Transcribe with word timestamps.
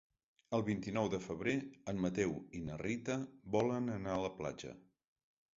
El 0.57 0.63
vint-i-nou 0.69 1.09
de 1.15 1.19
febrer 1.25 1.53
en 1.93 2.01
Mateu 2.07 2.33
i 2.61 2.63
na 2.71 2.79
Rita 2.85 3.19
volen 3.57 3.97
anar 4.01 4.15
a 4.17 4.25
la 4.29 4.37
platja. 4.41 4.77